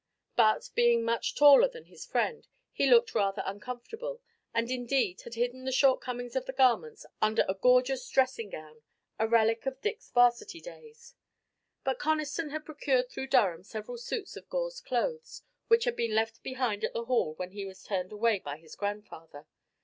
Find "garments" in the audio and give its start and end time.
6.53-7.05